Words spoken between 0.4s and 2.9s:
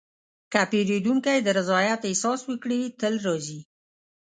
که پیرودونکی د رضایت احساس وکړي،